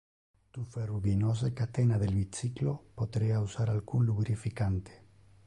[0.53, 4.99] Tu ferruginose catena del bicyclo poterea usar alcun lubrificante.